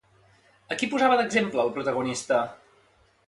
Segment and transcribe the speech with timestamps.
[0.75, 2.43] A qui posava d'exemple, el protagonista?